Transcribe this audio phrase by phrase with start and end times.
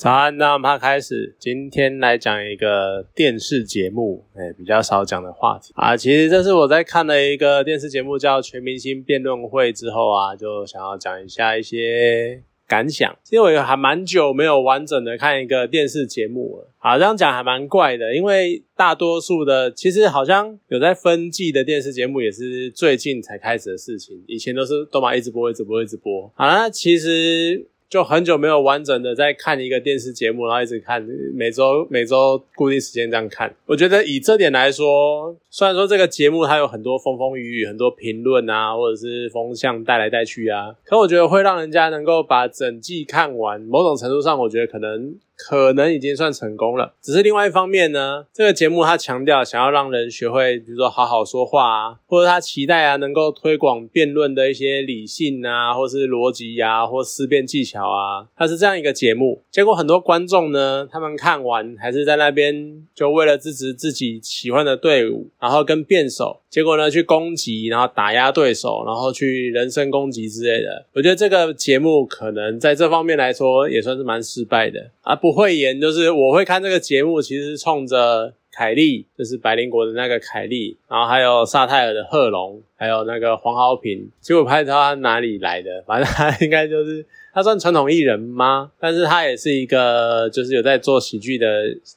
[0.00, 5.94] 早安，那我们开始，今天来讲一个电视节目，哎，比较少讲的话题啊。
[5.94, 13.14] 其实这是我在看了一个电视节目叫《全明星辩论会》之后啊，就想要讲一下一些感想。
[13.28, 16.70] 因为我还蛮久没有完整的看一个电视节目了。
[16.78, 26.32] 好，这样讲还蛮怪的，因为大多数的其实好像有在分季的电视节目也是最近才开始的事情，以前都是都嘛一直播，一直播，一直播。
[26.34, 27.66] 好那其实。
[27.90, 31.04] 就很久没有完整的在看一个电视节目，然后一直看
[31.34, 33.52] 每周每周固定时间这样看。
[33.66, 45.16] 我觉得以这点来说，虽然说这个节目它有很多风风雨雨，很多评论啊，或者是风向带来带去啊，可我觉得会让人家能够把整季看完，某种程度上，我觉得可能。
[45.48, 59.42] 可能已经算成功了，只是另外一方面呢，这个节目它强调想要让人学会，比如说好好说话啊，或者他期待啊，能够推广辩论的一些理性啊，或是逻辑呀，或思辨技巧啊，它是这样一个节目。
[59.50, 70.86] 结果很多观众呢，他们看完还是在那边就为了支持自己喜欢的队伍，然后跟辩手，结果呢去攻击，然后打压对手，然后去人身攻击之类的。
[70.92, 75.29] 我觉得这个节目可能在这方面来说也算是蛮失败的啊，不。
[75.30, 84.10] 不会演，就是我会看这个节目，其实是冲着凯莉，就是白灵国的那个凯莉，然后还有萨泰尔的贺龙，还有那个黄豪平。
[84.20, 88.72] 其实我拍他哪里来的， 反正他应该就是他算传统艺人吗？
[88.80, 91.46] 但是他也是一个就是有在做喜剧的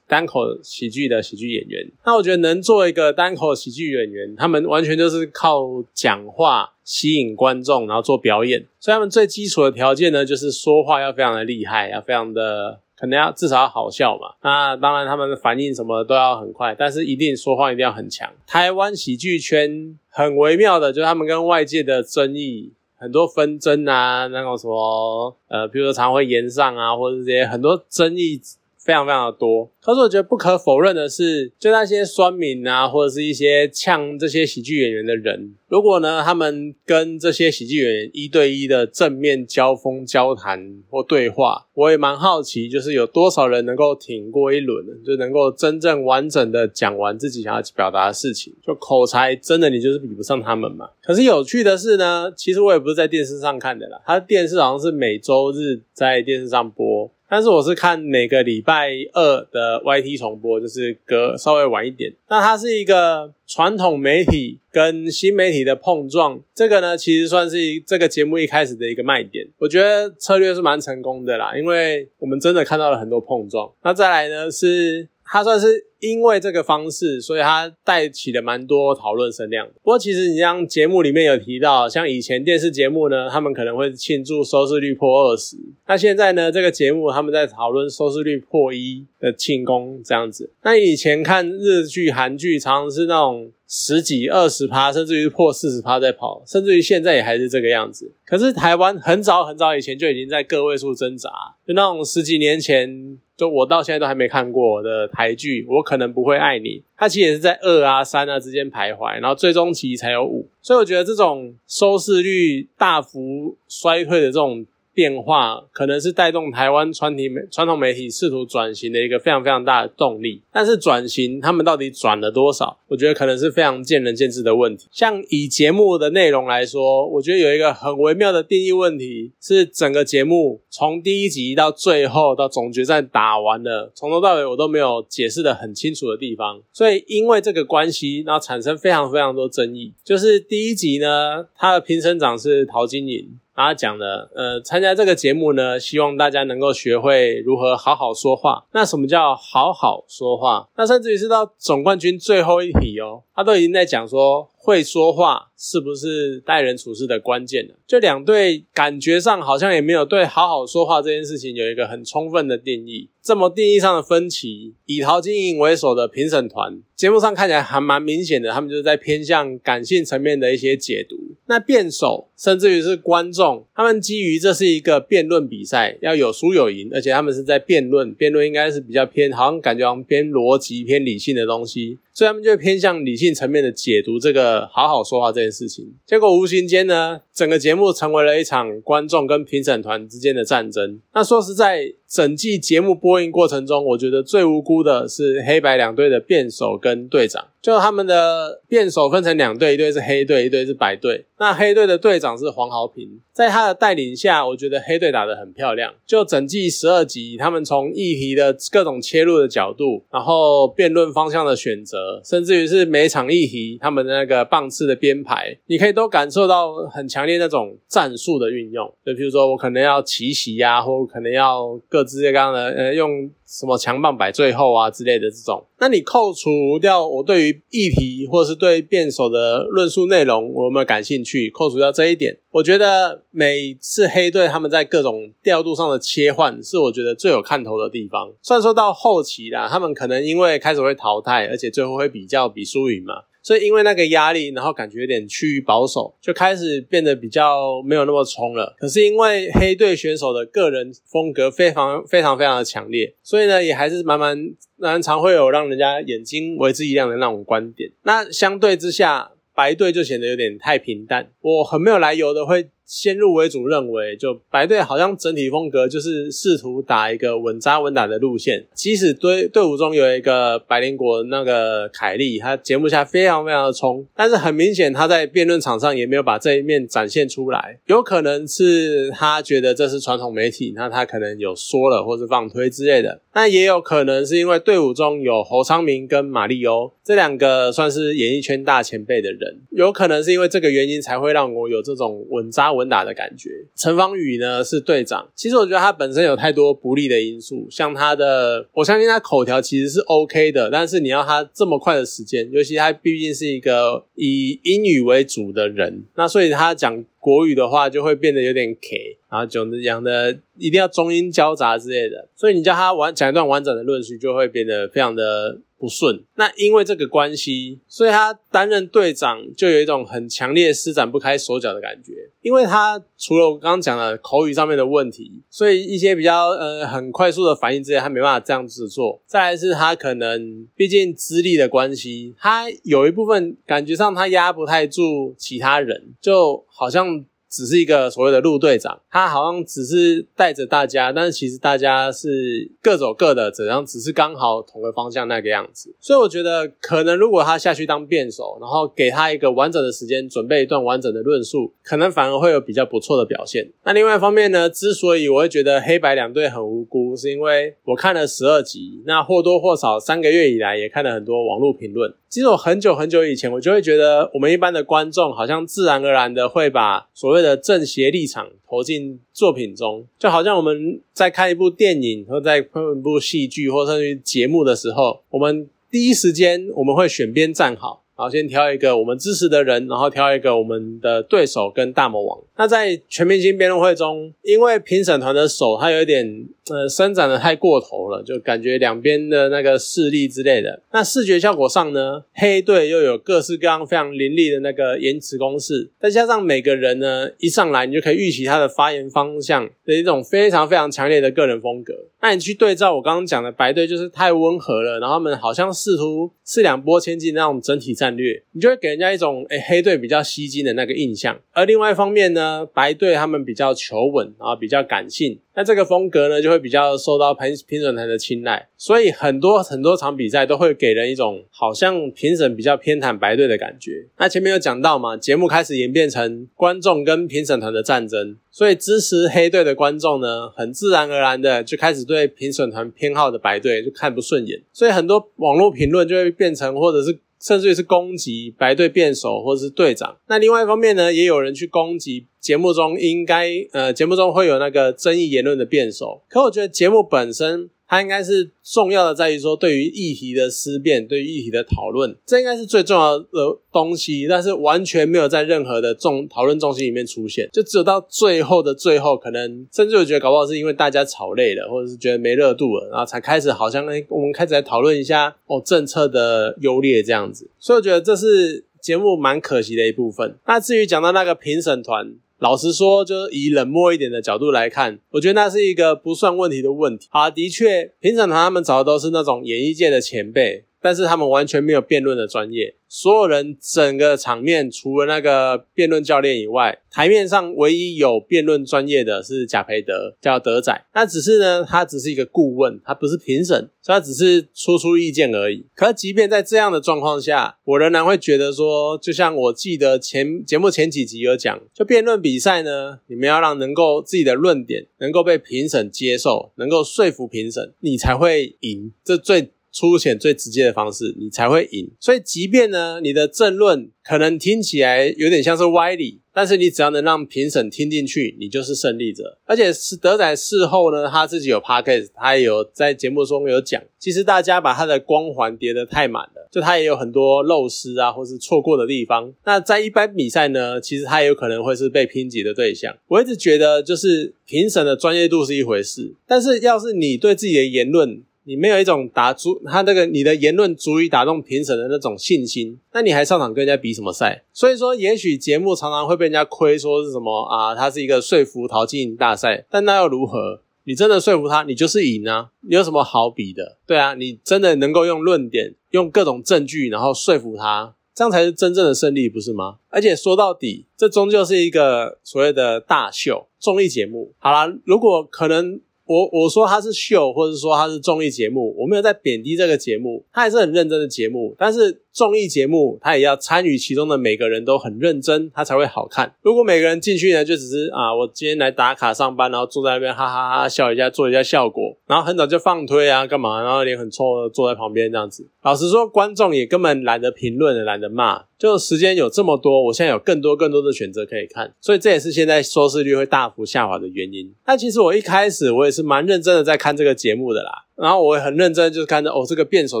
[0.06, 1.90] 单口喜剧的喜剧演员。
[2.04, 8.66] 那我觉得能做一个单口喜剧演员，他们完全就是靠讲话吸引观众，然后做表演。
[8.78, 12.80] 所以他们最基础的条件呢，就是说话要非常的厉害，要非常的。
[13.02, 18.30] 可能要至少要好笑嘛，那当然他们的反应什么都要很快，但是一定说话一定要很强。
[18.46, 28.40] 台湾喜剧圈很微妙的，就是他们跟外界的争议很多纷争啊，那种什么呃，比如说常会言上啊，或者这些很多争议。
[28.84, 50.90] 非常非常的多，可是我觉得不可否认的是，就那些酸民啊，或者是一些呛这些喜剧演员的人，如果呢他们跟这些喜剧演员一对一的正面交锋、交谈或对话，我也蛮好奇，就是有多少人能够挺过一轮，就能够真正完整的讲完自己想要表达的事情，就口才真的你就是比不上他们嘛。
[51.04, 57.08] 可是有趣的是呢，其实我也不是在电视上看的啦，他电视好像是每周日在电视上播。
[57.32, 62.12] 但是我是看每个礼拜二的 YT 重播，就是隔稍微晚一点。
[62.28, 67.56] 那它是一个传统媒体跟新媒体的碰撞，这个呢其实算是
[67.86, 69.48] 这个节目一开始的一个卖点。
[69.56, 73.72] 我觉得策略是蛮成功的啦，因为我们真的看到了很多碰撞。
[73.82, 75.08] 那再来呢是。
[75.32, 79.66] 它算是因为这个方式，所以它带起了蛮多讨论声量。
[79.82, 85.56] 不过，其实你像节目里面有提到，像以前电视节目呢，他们可能会庆祝收视率破二十。
[85.86, 90.50] 那现在呢，这个节目他们在讨论收视率破一的庆功这样子。
[90.62, 93.50] 那以前看日剧、韩剧，常常是那种。
[93.74, 98.12] 十几、二十趴，甚至于破四十趴在跑，甚至于现在也还是这个样子。
[98.26, 101.30] 可是台湾很早很早以前就已经在个位数挣扎，
[101.66, 106.82] 就那种十几年前，就我到现在都还没看过的台剧，我可能不会爱你。
[106.96, 110.48] 它其实也是在二啊、三啊之间徘徊，然后最终期才有五。
[110.60, 114.64] 所以我觉得这种收视率大幅衰退的这种。
[114.94, 122.78] 变化可能是带动台湾传体媒传统媒体试图转型的一个非常非常大的动力，但是转型他们到底转了多少？
[122.88, 124.86] 我觉得可能是非常见仁见智的问题。
[124.92, 139.94] 像以节目的内容来说，我觉得有一个很微妙的定义问题，是整个节目从第一集到最后到总决战打完了，从头到尾我都没有解释的很清楚的地方，所以因为这个关系，然后产生非常非常多争议。
[140.04, 143.38] 就是第一集呢，他的评审长是陶晶莹。
[143.66, 148.64] 他讲的，呃，参加这个节目呢，希望大家能够学会如何好好说话。
[148.72, 150.68] 那什么叫好好说话？
[150.76, 154.48] 那甚至于是到总冠军最后一题哦，他都已经在讲说。
[154.64, 157.74] 会说话是不是待人处事的关键了？
[157.84, 163.10] 就两队感觉上好像也没有对好好说话这件事情有一个很充分的定义。
[163.20, 171.16] 这么定义上的分歧，以陶晶莹为首的评审团节目上看起来还蛮明显的，他们就是在偏向感性层面的一些解读。
[171.52, 181.98] 那辩手甚至于是观众，他们基于这是一个辩论比赛，要有输有赢，而且他们是在辩论，辩论应该是比较偏，好像感觉好像偏逻辑、偏理性的东西。
[182.12, 185.94] 所以他们就偏向理性层面的解读这个好好说话这件事情。
[186.06, 191.00] 结果无形间呢，整个节目成为了一场观众跟评审团之间的战争。
[191.14, 197.48] 那说实在，整季节目播映过程中，我觉得最无辜的是黑白两队的辩手跟队长。
[197.62, 201.24] 就他们的辩手分成两队，一队是黑队，一队是白队。
[201.38, 205.94] 那黑队的队长是黄豪平，在他的带领下，我觉得黑队打得很漂亮。
[206.04, 218.86] 就整季十二集，他们从议题的各种切入的角度，然后辩论方向的选择，甚至于是每场议题他们的那个棒次的编排，你可以都感受到很强烈那种战术的运用。
[219.04, 223.30] 就比如说，我可能要奇袭呀，或可能要各自这刚的呃用。
[223.44, 231.50] 什么强棒摆最后啊之类的这种，那你扣除掉我对于议题或是对辩手的论述内容我有没有感兴趣？
[231.50, 238.30] 扣除掉这一点，我觉得每次黑队他们在各种调度上的切换是我觉得最有看头的地方。
[238.42, 243.14] 虽然说到后期啦，他们可能因为开始会淘汰，而且最后会比较比输赢嘛。
[243.44, 248.76] 所以因为那个压力，然后感觉有点趋于保守，就开始变得比较没有那么冲了。
[248.78, 254.38] 可是因为黑队选手的个人风格非常非常非常的强烈，所以呢也还是蛮蛮
[254.76, 257.90] 蛮常会有让人家眼睛为之一亮的那种观点。
[258.04, 262.70] 那相对之下，白队就显得有点太平淡，我很没有来由的会。
[262.86, 268.66] 先入为主认为，就白队好像整体风格就是试图打一个稳扎稳打的路线。
[268.74, 277.78] 即使队队伍中有一个白灵国那个凯利，他节目下非常非常的冲，但是很明显他在辩论场上也没有把这一面展现出来。
[277.86, 283.20] 有可能是他觉得这是传统媒体，那他可能有说了或是放推之类的。
[283.34, 292.92] 那也有可能是因为队伍中有侯昌明跟马利欧这两个算是演艺圈大前辈的人，有可能是因为这个原因才会让我有这种稳扎稳。
[292.92, 295.26] 打的感觉，陈芳宇呢是队长。
[295.34, 315.58] 其实我觉得他本身有太多不利的因素，像他的，我相信他口条其实是 OK 的，但是你要他这么快的时间，尤其他毕竟是一个以英语为主的人，那所以他讲国语的话就会变得有点 K，然后讲的讲的一定要中英交杂之类的，所以你叫他完讲一段完整的论述，就会变得非常的。
[315.82, 322.12] 不顺，那因为这个关系，所以他担任队长就有一种很强烈施展不开手脚的感觉。
[322.40, 329.20] 因为他除了我刚刚讲的口语上面的问题，所以一些比较呃很快速的反应之类，他没办法这样子做。
[329.26, 337.24] 再来是他可能毕竟资历的关系，他有一部分感觉上他压不太住其他人，就好像。
[337.52, 343.84] 只是一个所谓的陆队长，他好像只是带着大家，但是其实大家是各走各的，怎样？
[343.84, 345.94] 只是刚好同个方向那个样子。
[346.00, 353.70] 所以我觉得，可能如果他下去当辩手，然后给他一个完整的时间准备一段完整的论述，可能反而会有比较不错的表现。
[353.84, 362.14] 那另外一方面呢，之所以我会觉得黑白两队很无辜，是因为我看了十二集，那或多或少三个月以来也看了很多网络评论。
[362.28, 378.01] 其实我很久很久以前，我就会觉得我们一般的观众好像自然而然的会把所谓的正邪立场投进作品中，就好像我们在看一部电影或在看一部戏剧或甚至节目的时候，我们第一时间我们会选边站好。
[378.14, 382.38] 好，先挑一个我们支持的人，然后挑一个我们的对手跟大魔王。
[382.56, 390.82] 那在全明星辩论会中，因为评审团的手他有一点呃伸展的太过头了，就感觉两边的那个势力之类的。
[390.92, 401.94] 那视觉效果上呢，黑队又有各式各样非常凌厉的那个言辞攻势，再加上每个人呢一上来你就可以预期他的发言方向的一种非常非常强烈的个人风格。
[402.20, 411.38] 那你去对照我刚刚讲的白队，就是太温和了，然后他们好像试图四两拨千斤那种整体战略，你就会给人家一种诶黑队比较吸睛的那个印象。
[411.52, 415.38] 而另外一方面呢，白队他们比较求稳，然后比较感性。
[415.54, 424.06] 那这个风格呢，就会比较受到评评审团的青睐，所以很多很多场比赛都会给人一种好像评审比较偏袒白队的感觉。
[424.18, 437.18] 那前面有讲到嘛，节目开始演变成观众跟评审团的战争，所以支持黑队的观众呢，很自然而然的就开始对评审团偏好的白队就看不顺眼，所以很多网络评论就会变成或者是。
[437.42, 440.16] 甚至于是攻击白队辩手或者是队长。
[440.28, 446.22] 那另外一方面呢，也有人去攻击节目中应该呃节目中会有那个争议言论的辩手。
[446.28, 447.68] 可我觉得节目本身。
[447.92, 453.26] 它应该是重要的，在于说对于议题的思辨，对于议题的讨论，这应该是最重要的
[453.70, 454.26] 东西。
[454.26, 467.50] 但是完全没有在任何的重讨论重心里面出现，就只有到最后的最后，可能甚至我觉得搞不好是因为大家吵累了，或者是觉得没热度了，然后才开始好像哎，我们开始来讨论一下哦政策的优劣这样子。
[467.58, 470.34] 所以我觉得这是节目蛮可惜的一部分。
[470.46, 472.14] 那至于讲到那个评审团。
[472.42, 477.06] 老实说，就是以冷漠一点的角度来看，我觉得那是一个不算问题的问题。
[477.12, 480.64] 啊，的确，评审团他们找的都是那种演艺界的前辈。
[480.82, 482.74] 但是他们完全没有辩论的专业。
[482.88, 490.84] 所有人整个场面除了那个辩论教练以外，台面上唯一有辩论专业的是贾培德，叫德仔。
[490.92, 495.64] 那只是呢，他只是一个顾问，他不是评审，所以他只是出出意见而已。
[495.74, 508.92] 可即便在这样的状况下，我仍然会觉得说，就像我记得前节目前几集有讲，就辩论比赛呢，你们要让能够自己的论点能够被评审接受，能够说服评审，你才会赢。
[509.02, 509.52] 这最。
[509.72, 511.90] 粗浅最直接的方式，你才会赢。
[511.98, 519.38] 所以，即便呢，你的政论可能听起来有点像是歪理，但是你只要能让评审听进去，你就是胜利者。
[519.46, 529.32] 而且，是德仔事后呢，他自己有 podcast，他也有在节目中有讲，其实大家把他的光环叠得太满了，就他也有很多漏失啊，或是错过的地方。
[529.44, 532.94] 那在一般比赛呢，其实他也有可能会是被评级的对象。
[533.08, 544.42] 我一直觉得，就是评审的专业度是一回事，但是要是你对自己的言论，你没有一种打足他那个你的言论足以打动评审的那种信心，那你还上场跟人家比什么赛？
[544.52, 550.60] 所以说，也许节目常常会被人家亏，说是什么啊，它是一个说服淘金大赛，但那又如何？
[550.84, 552.50] 你真的说服他，你就是赢啊！
[552.62, 553.78] 你有什么好比的？
[553.86, 559.76] 对啊，你真的能够用论点、用各种证据，然后说服他，这样才是真正的胜利，不是吗？
[559.88, 564.32] 而且说到底，这终究是一个所谓的大秀综艺节目。
[564.38, 565.80] 好啦，如果可能。
[566.04, 572.02] 我我说它是秀，或者说它是综艺节目，我没有在贬低这个节目，它还是很认真的节目，但是。
[572.12, 576.34] 综艺节目，他也要参与其中的每个人都很认真，他才会好看。
[576.42, 583.62] 如果每个人进去呢，就只是啊，我今天来打卡上班，然后坐在那边哈哈哈笑一下，做一下效果，然后很早就放推啊，干嘛？
[583.62, 585.48] 然后脸很臭的坐在旁边这样子。
[585.62, 588.44] 老实说，观众也根本懒得评论，懒得骂。
[588.58, 594.54] 就时间有这么多，我现在有更多更多的选择可以看，所以这也是现在收视率会大幅下滑的原因。
[594.64, 597.86] 但其实我一开始我也是蛮认真的在看这个节目的啦。
[597.96, 600.00] 然后我很认真，就是看着哦这个辩手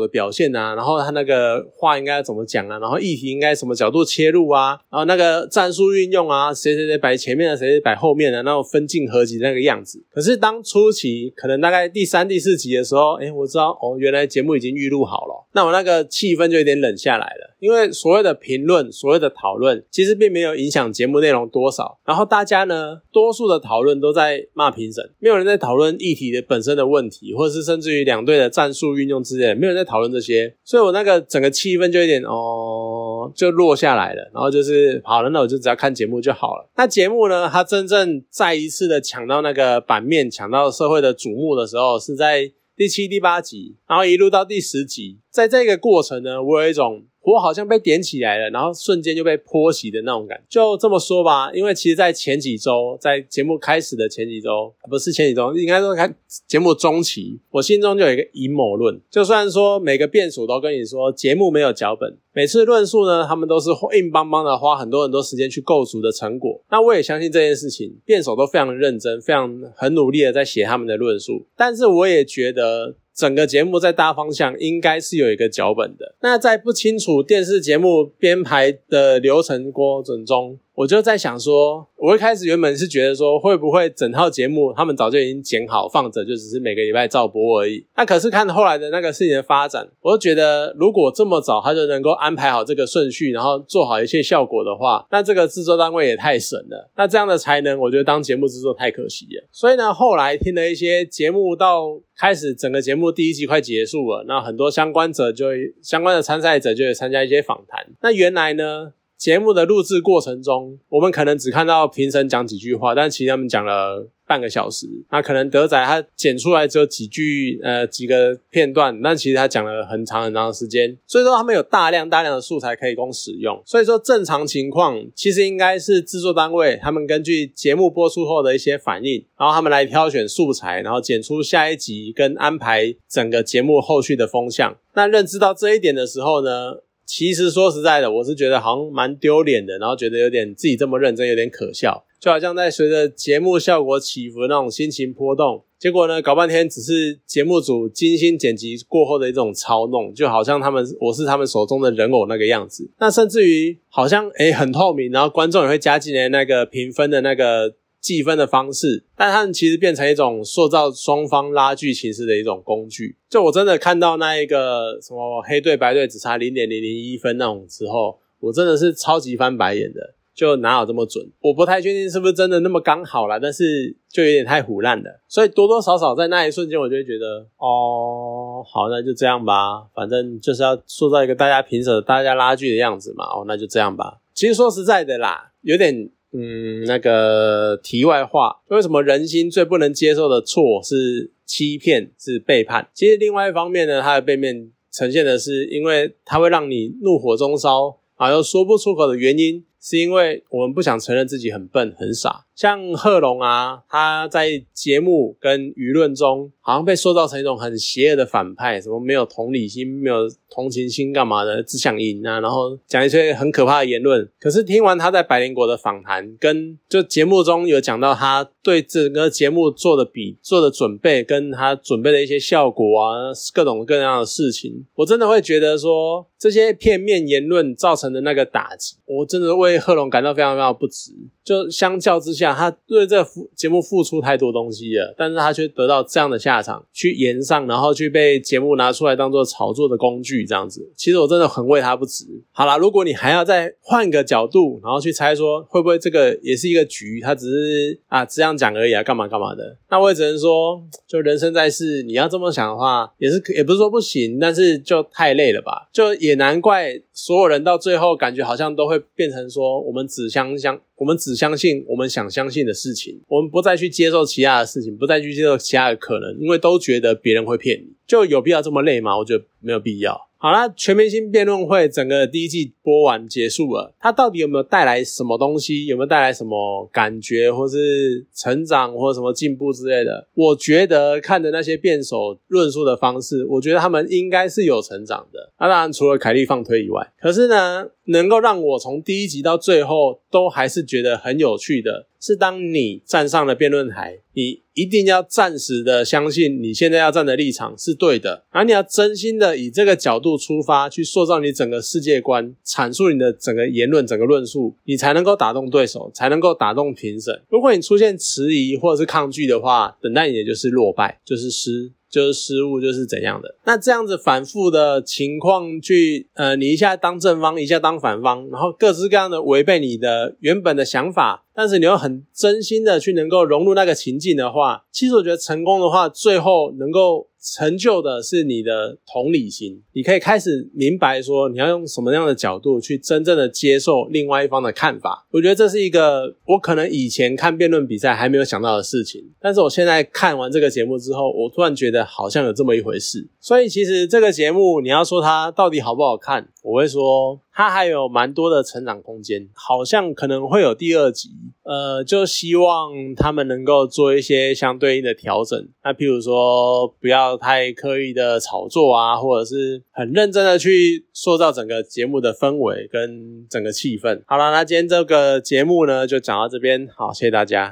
[0.00, 10.02] 的表现啊，然后他那个话应该怎么讲啊，然后议题应该什么角度切入啊，然后那个战术运用啊，谁谁谁摆前面的，谁谁摆后面的，那种分镜合集那个样子。
[10.10, 17.52] 可是当初期可能大概第三、第四集的时候，哎，我知道哦，原来节目已经预录好了，那我那个气氛就有点冷下来了。
[17.60, 21.96] 因为所谓的评论、所谓的讨论，其实并没有影响节目内容多少。
[22.04, 30.54] 然后大家呢，多数的讨论都在骂评审，没有人在讨论议题的本身的问题，或者是甚至于两队的战术运用之类，没有在讨论这些。
[30.64, 34.22] 所以我那个整个气氛就有点哦，就落下来了。
[34.34, 36.70] 然后就是好了，那我就只要看节目就好了。
[36.76, 47.04] 那节目呢，它真正再一次的抢到那个版面，抢到社会的瞩目的时候，是在第七、第八集，然后一路到第十集，在这个过程呢，我有一种。
[47.24, 50.44] 火好像被点起来了，然后瞬间就被泼熄的那种感觉。
[50.48, 56.12] 就这么说吧，因为其实，在前几周，在节目开始的前几周，不是前几周，应该说开
[56.48, 59.00] 节目中期，我心中就有一个阴谋论。
[59.08, 66.60] 就算说每个辩手都跟你说节目没有脚本，每次论述呢，他们都是硬邦邦的，花很多很多时间去构筑的成果。
[66.70, 71.44] 那我也相信这件事情，辩手都非常认真，非常很努力的在写他们的论述。
[71.56, 72.96] 但是我也觉得。
[73.14, 76.14] 整个节目在大方向应该是有一个脚本的。
[76.20, 80.58] 那在不清楚电视节目编排的流程过程中。
[80.74, 87.84] 我就在想说，我一开始原本是觉得说，会不会整套节目他们早就已经剪好放着，就只是每个礼拜照播而已。
[87.94, 96.90] 那可是看后来的那个事情的发展，我就觉得，如果这么早他就能够安排好这个顺序，然后做好一切效果的话，那这个制作单位也太神了。
[96.96, 99.46] 那这样的才能，我觉得当节目制作太可惜了。
[99.52, 105.46] 所以呢，后来听了一些节目，到开始整个节目第一集快结束了，那很多相关者就
[105.82, 107.84] 相关的参赛者就会参加一些访谈。
[108.00, 108.92] 那原来呢？
[109.18, 114.86] 节目的录制过程中，我们可能只看到评审讲几句话，但其实他们讲了半个小时。
[115.10, 120.96] 那可能德仔他剪出来只有几句，呃，几个片段，但其实他讲了很长很长的时间。
[121.06, 123.62] 所以说他们有大量大量的素材可以供使用。
[123.66, 134.74] 所以说正常情况，其实应该是制作单位他们根据节目播出后的一些反应，然后他们来挑选素材，然后剪出下一集跟安排整个节目后续的风向。
[134.94, 136.78] 那认知到这一点的时候呢？
[137.14, 157.74] 其实说实在的，我是觉得好像蛮丢脸的，然后觉得有点自己这么认真，有点可笑，就好像在随着节目效果起伏的那种心情波动，结果呢搞半天只是节目组精心剪辑过后的一种操弄，就好像他们我是他们手中的人偶那个样子，那甚至于好像诶很透明，然后观众也会加进来那个评分的那个。
[158.02, 163.16] 计分的方式，但他们其实变成一种塑造双方拉锯形式的一种工具。
[163.30, 170.14] 就我真的看到那一个什么黑队白队只差零点零零一分那种时候，我真的是超级翻白眼的。
[170.34, 171.22] 就哪有这么准？
[171.40, 175.20] 我不太确定是不是真的那么刚好啦，但是就有点太胡乱了。
[175.28, 183.26] 所以多多少少在那一瞬间，我就会觉得，哦，好，那就这样吧，反正就是要塑造一个大家平手、大家拉锯的样子嘛。
[183.26, 184.20] 哦，那就这样吧。
[184.32, 192.88] 其实说实在的啦，有点嗯，那个题外话，为什么人心最不能接受的错是欺骗、是背叛？
[192.94, 197.98] 其实另外一方面呢，它的背面呈现的是，因为它会让你怒火中烧。
[198.16, 202.46] 啊，又说不出口的原因，是因为我们不想承认自己很笨、很傻。
[202.62, 214.30] 像贺龙啊，他在节目跟舆论中，好像被塑造成一种很邪恶的反派，什么没有同理心、没有同情心，干嘛的，只想赢啊，然后讲一些很可怕的言论。
[214.38, 231.10] 可是听完他在百灵国的访谈，跟就节目中有讲到他对整个节目做的比做的准备，跟他准备的一些效果啊，各种各样的事情，我真的会觉得说，这些片面言论造成的那个打击，我真的为贺龙感到非常非常不值。
[231.42, 242.24] 就相较之下，他对这个节目付出太多东西了，但是他却得到这样的下场，去延上，然后去被节目拿出来当做炒作的工具，这样子，其实我真的很为他不值。
[242.52, 260.80] 好啦，如果你还要再换个角度，然后去猜说会不会这个也是一个局，他只是啊这样讲而已啊，干嘛干嘛的，那我也只能说，就人生在世，你要这么想的话，也是也不是说不行，但是就太累了吧，就也难怪所有人到最后感觉好像都会变成说，我们只相相。
[261.02, 269.18] 我们只相信我们想相信的事情，我们不再去接受其他的事情，不再去接受其他的可能，因为都觉得别人会骗你，就有必要这么累吗？
[269.18, 270.28] 我觉得没有必要。
[270.42, 275.86] 好啦，全明星辩论会整个第一季播完结束了，它到底有没有带来什么东西？
[275.86, 280.26] 有没有带来什么感觉，或是成长，或什么进步之类的？
[280.34, 285.52] 我觉得看的那些辩手论述的方式，我觉得他们应该是有成长的。
[285.60, 292.08] 那当然，除了凯利放推以外，可是呢，能够让我从第一集到最后都还是觉得很有趣的。
[292.22, 307.42] 是当你站上了辩论台，你一定要暂时的相信你现在要站的立场是对的，而你要真心的以这个角度出发，去塑造你整个世界观，阐述你的整个言论、整个论述，你才能够打动对手，才能够打动评审。
[307.48, 311.90] 如果你出现迟疑或者是抗拒的话，等待你的就是落败，就是失。
[312.12, 313.54] 就是失误，就是怎样的？
[313.64, 327.28] 那这样子反复的情况去，呃，你一下当正方，一下当反方，然后各式各样的违背你的原本的想法，但是你又很真心的去能够融入那个情境的话，其实我觉得成功的话，最后能够。
[327.44, 335.26] 成就的是你的同理心，你可以开始明白说你要用什么样的角度去真正的接受另外一方的看法。
[335.32, 343.26] 我觉得这是一个我可能以前看辩论比赛还没有想到的事情，但是我现在看完这个节目之后，我突然觉得好像有这么一回事。
[343.42, 347.40] 所以其实这个节目你要说它到底好不好看，我会说。
[347.54, 351.28] 它还有蛮多的成长空间，好像可能会有第二集，
[351.64, 355.68] 呃，就希望他们能够做一些相对应的调整。
[355.84, 364.22] 那譬如说，不要太刻意的炒作啊，或者是很认真的去塑造整个节目的氛围跟整个气氛。
[364.26, 367.70] 好了，那今天这个节目呢，就讲到这边，好，谢谢大家。